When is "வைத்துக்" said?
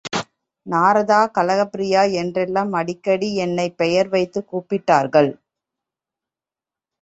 4.09-4.49